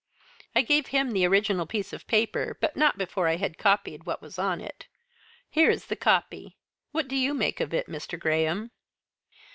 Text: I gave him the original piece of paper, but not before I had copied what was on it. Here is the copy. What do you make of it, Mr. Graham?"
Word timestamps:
I 0.55 0.63
gave 0.63 0.87
him 0.87 1.11
the 1.11 1.27
original 1.27 1.67
piece 1.67 1.93
of 1.93 2.07
paper, 2.07 2.57
but 2.59 2.75
not 2.75 2.97
before 2.97 3.27
I 3.27 3.35
had 3.35 3.59
copied 3.59 4.03
what 4.03 4.19
was 4.19 4.39
on 4.39 4.59
it. 4.59 4.87
Here 5.47 5.69
is 5.69 5.85
the 5.85 5.95
copy. 5.95 6.57
What 6.91 7.07
do 7.07 7.15
you 7.15 7.35
make 7.35 7.59
of 7.59 7.71
it, 7.71 7.87
Mr. 7.87 8.17
Graham?" 8.19 8.71